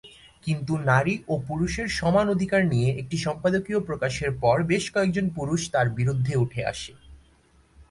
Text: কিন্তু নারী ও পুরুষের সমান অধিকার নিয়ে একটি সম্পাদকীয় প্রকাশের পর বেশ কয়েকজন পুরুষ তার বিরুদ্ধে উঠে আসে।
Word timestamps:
কিন্তু 0.43 0.73
নারী 0.89 1.15
ও 1.27 1.33
পুরুষের 1.47 1.87
সমান 1.99 2.25
অধিকার 2.29 2.61
নিয়ে 2.65 2.89
একটি 2.91 3.17
সম্পাদকীয় 3.17 3.79
প্রকাশের 3.79 4.31
পর 4.41 4.57
বেশ 4.63 4.83
কয়েকজন 4.93 5.25
পুরুষ 5.29 5.61
তার 5.73 5.87
বিরুদ্ধে 5.89 6.33
উঠে 6.35 6.61
আসে। 6.65 6.93